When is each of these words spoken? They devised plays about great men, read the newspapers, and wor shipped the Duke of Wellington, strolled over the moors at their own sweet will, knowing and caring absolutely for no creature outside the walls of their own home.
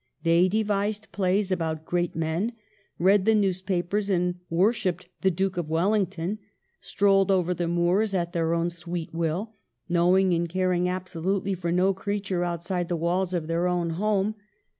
They 0.23 0.47
devised 0.49 1.11
plays 1.11 1.51
about 1.51 1.85
great 1.85 2.15
men, 2.15 2.53
read 2.97 3.25
the 3.25 3.35
newspapers, 3.35 4.09
and 4.09 4.39
wor 4.49 4.73
shipped 4.73 5.07
the 5.21 5.29
Duke 5.29 5.57
of 5.57 5.69
Wellington, 5.69 6.39
strolled 6.79 7.29
over 7.29 7.53
the 7.53 7.67
moors 7.67 8.15
at 8.15 8.33
their 8.33 8.55
own 8.55 8.71
sweet 8.71 9.13
will, 9.13 9.53
knowing 9.87 10.33
and 10.33 10.49
caring 10.49 10.89
absolutely 10.89 11.53
for 11.53 11.71
no 11.71 11.93
creature 11.93 12.43
outside 12.43 12.87
the 12.87 12.95
walls 12.97 13.35
of 13.35 13.45
their 13.45 13.67
own 13.67 13.91
home. 13.91 14.33